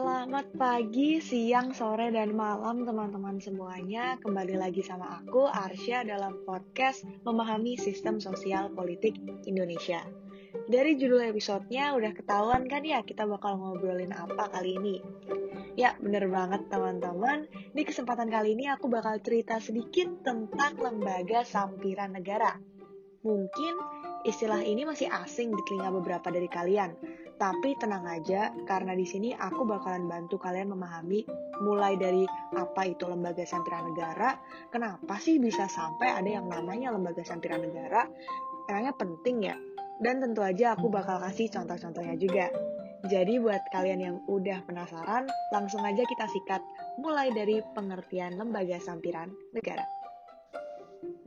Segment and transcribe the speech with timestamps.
[0.00, 4.16] Selamat pagi, siang, sore, dan malam teman-teman semuanya.
[4.16, 10.00] Kembali lagi sama aku, Arsya, dalam podcast Memahami Sistem Sosial Politik Indonesia.
[10.72, 15.04] Dari judul episodenya udah ketahuan kan ya kita bakal ngobrolin apa kali ini?
[15.76, 17.44] Ya, bener banget teman-teman.
[17.76, 22.56] Di kesempatan kali ini aku bakal cerita sedikit tentang lembaga sampiran negara.
[23.20, 23.76] Mungkin
[24.24, 29.32] istilah ini masih asing di telinga beberapa dari kalian tapi tenang aja, karena di sini
[29.32, 31.24] aku bakalan bantu kalian memahami
[31.64, 34.36] mulai dari apa itu lembaga sampiran negara,
[34.68, 38.04] kenapa sih bisa sampai ada yang namanya lembaga sampiran negara,
[38.68, 39.56] emangnya penting ya?
[40.00, 42.52] Dan tentu aja aku bakal kasih contoh-contohnya juga.
[43.08, 45.24] Jadi buat kalian yang udah penasaran,
[45.56, 46.60] langsung aja kita sikat
[47.00, 49.99] mulai dari pengertian lembaga sampiran negara.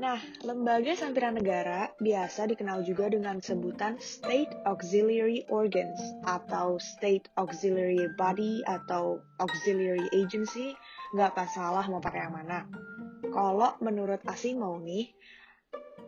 [0.00, 0.16] Nah,
[0.48, 8.64] lembaga sampiran negara biasa dikenal juga dengan sebutan State Auxiliary Organs atau State Auxiliary Body
[8.64, 10.72] atau Auxiliary Agency,
[11.12, 12.64] nggak salah mau pakai yang mana.
[13.28, 15.12] Kalau menurut Asimov nih,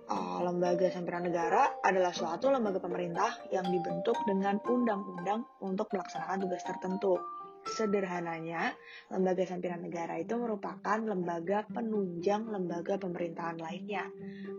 [0.09, 6.65] uh, lembaga sampiran negara adalah suatu lembaga pemerintah yang dibentuk dengan undang-undang untuk melaksanakan tugas
[6.65, 7.21] tertentu.
[7.63, 8.75] Sederhananya,
[9.09, 14.11] lembaga sampiran negara itu merupakan lembaga penunjang lembaga pemerintahan lainnya.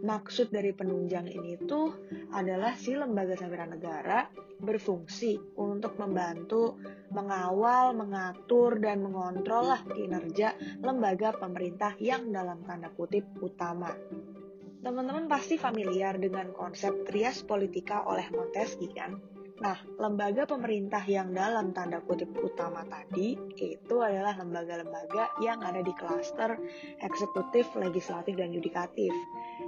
[0.04, 1.92] Maksud dari penunjang ini tuh
[2.32, 4.28] adalah si lembaga sampiran negara
[4.64, 6.80] berfungsi untuk membantu
[7.12, 13.92] mengawal, mengatur, dan mengontrol lah kinerja lembaga pemerintah yang dalam tanda kutip utama.
[14.84, 19.33] Teman-teman pasti familiar dengan konsep trias politika oleh Montesquieu kan?
[19.62, 25.94] Nah, lembaga pemerintah yang dalam tanda kutip utama tadi itu adalah lembaga-lembaga yang ada di
[25.94, 26.58] klaster
[26.98, 29.14] eksekutif, legislatif, dan yudikatif.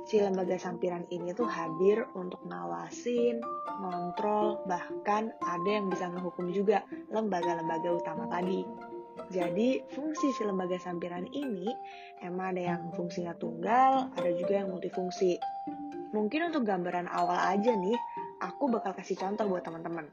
[0.10, 3.38] Si lembaga sampiran ini tuh hadir untuk ngawasin,
[3.86, 6.82] ngontrol, bahkan ada yang bisa ngehukum juga
[7.14, 8.66] lembaga-lembaga utama tadi.
[9.30, 11.70] Jadi, fungsi si lembaga sampiran ini
[12.26, 15.38] emang ada yang fungsinya tunggal, ada juga yang multifungsi.
[16.14, 17.98] Mungkin untuk gambaran awal aja nih,
[18.42, 20.08] aku bakal kasih contoh buat teman-teman.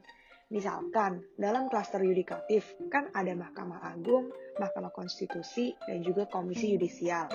[0.53, 4.29] Misalkan, dalam klaster yudikatif kan ada Mahkamah Agung,
[4.61, 7.25] Mahkamah Konstitusi, dan juga Komisi Yudisial.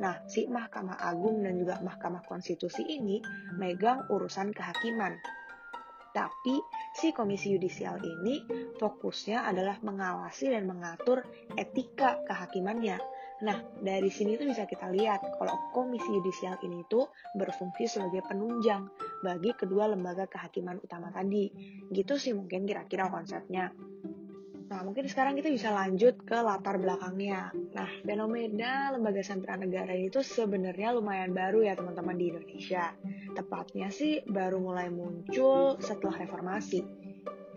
[0.00, 3.20] Nah, si Mahkamah Agung dan juga Mahkamah Konstitusi ini
[3.60, 5.20] megang urusan kehakiman.
[6.16, 6.56] Tapi
[6.96, 8.44] si Komisi Yudisial ini
[8.80, 11.24] fokusnya adalah mengawasi dan mengatur
[11.56, 13.00] etika kehakimannya
[13.42, 18.86] Nah, dari sini tuh bisa kita lihat kalau komisi yudisial ini tuh berfungsi sebagai penunjang
[19.26, 21.50] bagi kedua lembaga kehakiman utama tadi.
[21.90, 23.74] Gitu sih mungkin kira-kira konsepnya.
[24.72, 27.52] Nah, mungkin sekarang kita bisa lanjut ke latar belakangnya.
[27.76, 32.94] Nah, fenomena lembaga sampiran negara ini tuh sebenarnya lumayan baru ya teman-teman di Indonesia.
[33.36, 37.01] Tepatnya sih baru mulai muncul setelah reformasi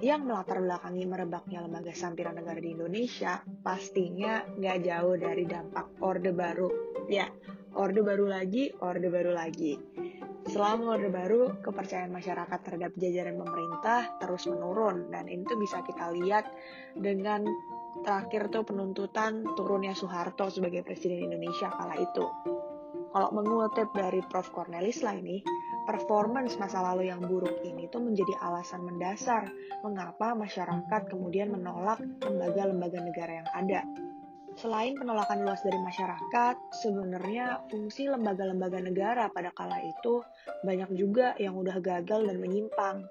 [0.05, 6.29] yang melatar belakangi merebaknya lembaga sampiran negara di Indonesia pastinya nggak jauh dari dampak Orde
[6.29, 6.69] Baru.
[7.09, 7.25] Ya,
[7.73, 9.73] Orde Baru lagi, Orde Baru lagi.
[10.45, 16.13] Selama Orde Baru, kepercayaan masyarakat terhadap jajaran pemerintah terus menurun dan ini tuh bisa kita
[16.13, 16.53] lihat
[16.93, 17.41] dengan
[18.05, 22.25] terakhir tuh penuntutan turunnya Soeharto sebagai Presiden Indonesia kala itu.
[23.09, 24.53] Kalau mengutip dari Prof.
[24.53, 25.41] Cornelis lah ini,
[25.85, 29.47] performance masa lalu yang buruk ini tuh menjadi alasan mendasar
[29.85, 33.81] mengapa masyarakat kemudian menolak lembaga-lembaga negara yang ada.
[34.55, 40.23] Selain penolakan luas dari masyarakat, sebenarnya fungsi lembaga-lembaga negara pada kala itu
[40.63, 43.03] banyak juga yang udah gagal dan menyimpang.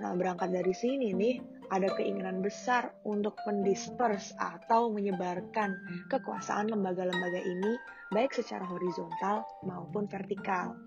[0.00, 5.74] Nah, berangkat dari sini nih, ada keinginan besar untuk mendispers atau menyebarkan
[6.12, 7.72] kekuasaan lembaga-lembaga ini
[8.14, 10.78] baik secara horizontal maupun vertikal.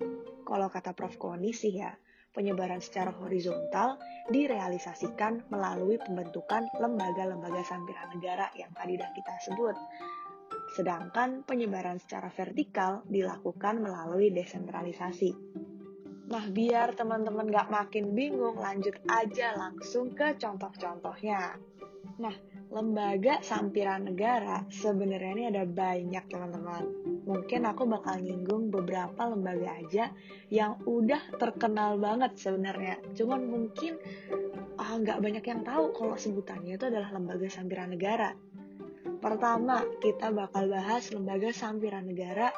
[0.47, 1.19] Kalau kata Prof.
[1.19, 1.91] Koni sih ya,
[2.33, 3.99] penyebaran secara horizontal
[4.31, 9.75] direalisasikan melalui pembentukan lembaga-lembaga sampiran negara yang tadi sudah kita sebut.
[10.77, 15.33] Sedangkan penyebaran secara vertikal dilakukan melalui desentralisasi.
[16.29, 21.57] Nah, biar teman-teman gak makin bingung, lanjut aja langsung ke contoh-contohnya.
[22.21, 22.35] Nah,
[22.69, 26.85] lembaga sampiran negara sebenarnya ini ada banyak teman-teman.
[27.25, 30.13] Mungkin aku bakal nyinggung beberapa lembaga aja
[30.53, 33.01] yang udah terkenal banget sebenarnya.
[33.17, 33.97] Cuman mungkin
[34.77, 38.37] ah, nggak uh, banyak yang tahu kalau sebutannya itu adalah lembaga sampiran negara.
[39.17, 42.53] Pertama, kita bakal bahas lembaga sampiran negara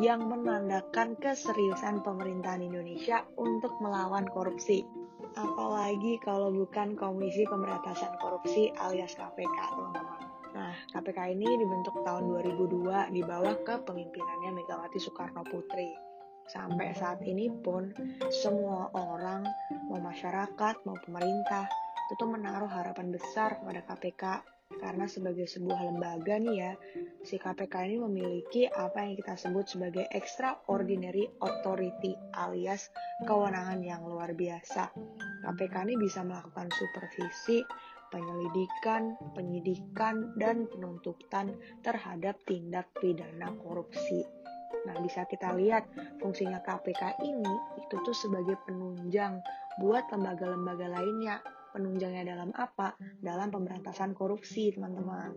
[0.00, 4.80] yang menandakan keseriusan pemerintahan Indonesia untuk melawan korupsi.
[5.36, 10.20] Apalagi kalau bukan Komisi Pemberantasan Korupsi alias KPK, teman-teman.
[10.56, 15.92] Nah, KPK ini dibentuk tahun 2002 di bawah kepemimpinannya Megawati Soekarno Putri.
[16.48, 17.94] Sampai saat ini pun,
[18.32, 19.46] semua orang,
[19.86, 21.70] mau masyarakat, mau pemerintah,
[22.08, 24.24] itu tuh menaruh harapan besar kepada KPK
[24.78, 26.72] Karena sebagai sebuah lembaga nih ya,
[27.26, 32.86] si KPK ini memiliki apa yang kita sebut sebagai extraordinary authority alias
[33.26, 34.94] kewenangan yang luar biasa.
[35.42, 37.66] KPK ini bisa melakukan supervisi,
[38.14, 41.50] penyelidikan, penyidikan, dan penuntutan
[41.82, 44.22] terhadap tindak pidana korupsi.
[44.86, 45.84] Nah, bisa kita lihat
[46.22, 49.42] fungsinya KPK ini itu tuh sebagai penunjang
[49.82, 52.94] buat lembaga-lembaga lainnya penunjangnya dalam apa?
[53.18, 55.34] Dalam pemberantasan korupsi, teman-teman.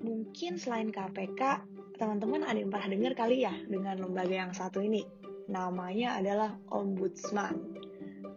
[0.00, 1.64] Mungkin selain KPK,
[2.00, 5.04] teman-teman ada yang pernah dengar kali ya dengan lembaga yang satu ini.
[5.52, 7.76] Namanya adalah Ombudsman.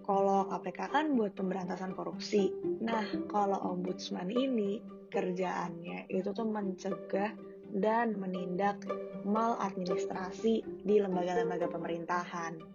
[0.03, 2.51] Kalau KPK kan buat pemberantasan korupsi.
[2.83, 7.31] Nah, kalau Ombudsman ini kerjaannya itu tuh mencegah
[7.73, 8.83] dan menindak
[9.23, 12.72] maladministrasi di lembaga-lembaga pemerintahan.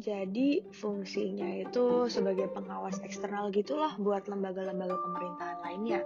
[0.00, 6.00] Jadi fungsinya itu sebagai pengawas eksternal gitulah buat lembaga-lembaga pemerintahan lainnya.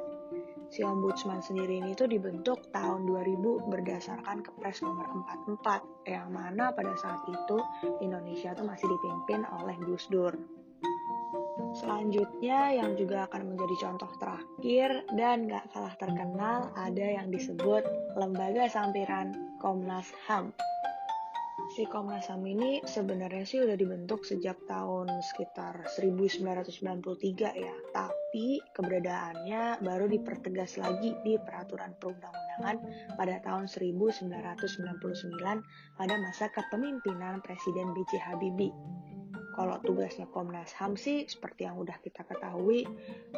[0.67, 5.06] Si Ombudsman sendiri ini tuh dibentuk tahun 2000 berdasarkan Kepres nomor
[5.46, 7.62] 44 yang mana pada saat itu
[8.02, 10.35] Indonesia tuh masih dipimpin oleh Gus Dur.
[11.79, 17.87] Selanjutnya yang juga akan menjadi contoh terakhir dan gak kalah terkenal ada yang disebut
[18.19, 20.50] Lembaga Sampiran Komnas HAM
[21.74, 29.80] si Komnas HAM ini sebenarnya sih udah dibentuk sejak tahun sekitar 1993 ya, tapi keberadaannya
[29.80, 32.76] baru dipertegas lagi di peraturan perundang-undangan
[33.16, 38.18] pada tahun 1999 pada masa kepemimpinan Presiden B.J.
[38.18, 38.74] Habibie.
[39.54, 42.82] Kalau tugasnya Komnas HAM sih seperti yang udah kita ketahui,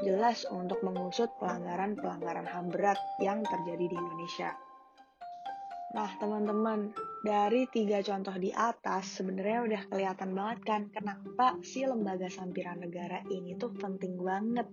[0.01, 4.57] jelas untuk mengusut pelanggaran-pelanggaran HAM berat yang terjadi di Indonesia.
[5.97, 6.93] Nah, teman-teman,
[7.25, 13.25] dari tiga contoh di atas sebenarnya udah kelihatan banget kan kenapa si lembaga sampiran negara
[13.33, 14.69] ini tuh penting banget.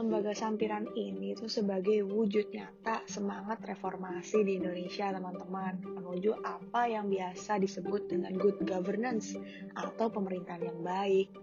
[0.00, 7.12] Lembaga sampiran ini tuh sebagai wujud nyata semangat reformasi di Indonesia, teman-teman, menuju apa yang
[7.12, 9.36] biasa disebut dengan good governance
[9.76, 11.36] atau pemerintahan yang baik.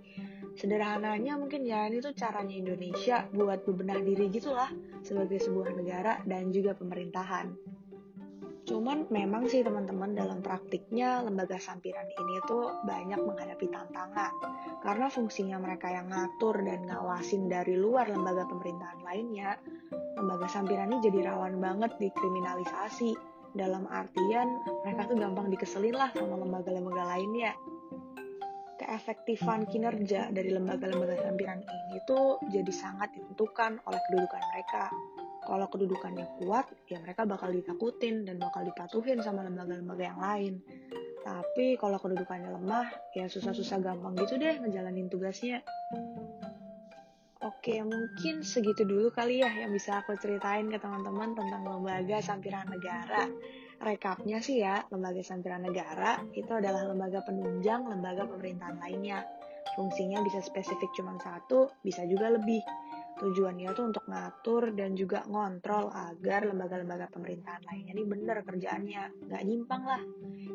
[0.57, 4.73] Sederhananya mungkin ya ini tuh caranya Indonesia buat bebenah diri gitulah
[5.05, 7.72] sebagai sebuah negara dan juga pemerintahan.
[8.63, 14.31] Cuman memang sih teman-teman dalam praktiknya lembaga sampiran ini tuh banyak menghadapi tantangan
[14.79, 19.59] karena fungsinya mereka yang ngatur dan ngawasin dari luar lembaga pemerintahan lainnya,
[20.15, 23.35] lembaga sampiran ini jadi rawan banget dikriminalisasi.
[23.53, 24.49] Dalam artian
[24.81, 27.53] mereka tuh gampang dikeselin lah sama lembaga-lembaga lainnya.
[28.81, 34.89] Keefektifan kinerja dari lembaga-lembaga sampiran ini tuh jadi sangat ditentukan oleh kedudukan mereka
[35.43, 40.53] kalau kedudukannya kuat, ya mereka bakal ditakutin dan bakal dipatuhin sama lembaga-lembaga yang lain.
[41.23, 45.63] Tapi kalau kedudukannya lemah, ya susah-susah gampang gitu deh ngejalanin tugasnya.
[47.43, 52.67] Oke, mungkin segitu dulu kali ya yang bisa aku ceritain ke teman-teman tentang lembaga sampiran
[52.71, 53.27] negara.
[53.83, 59.27] Rekapnya sih ya, lembaga sampiran negara itu adalah lembaga penunjang lembaga pemerintahan lainnya.
[59.75, 62.63] Fungsinya bisa spesifik cuma satu, bisa juga lebih.
[63.23, 69.43] Tujuannya tuh untuk ngatur dan juga ngontrol agar lembaga-lembaga pemerintahan lainnya ini bener kerjaannya, nggak
[69.47, 70.03] nyimpang lah.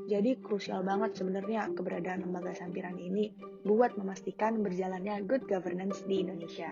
[0.04, 3.32] Jadi krusial banget sebenarnya keberadaan lembaga sampiran ini
[3.64, 6.68] buat memastikan berjalannya good governance di Indonesia.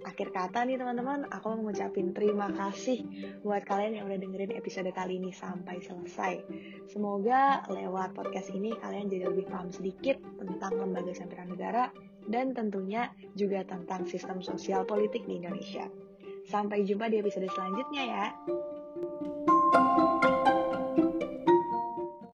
[0.00, 3.04] Akhir kata nih teman-teman, aku mau ngucapin terima kasih
[3.44, 6.40] buat kalian yang udah dengerin episode kali ini sampai selesai.
[6.88, 11.92] Semoga lewat podcast ini kalian jadi lebih paham sedikit tentang lembaga sampiran negara
[12.30, 15.84] dan tentunya juga tentang sistem sosial politik di Indonesia.
[16.48, 18.26] Sampai jumpa di episode selanjutnya ya.